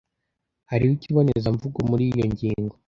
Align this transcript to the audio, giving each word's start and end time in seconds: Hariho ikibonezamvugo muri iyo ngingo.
Hariho 0.69 0.91
ikibonezamvugo 0.95 1.79
muri 1.89 2.03
iyo 2.11 2.25
ngingo. 2.31 2.75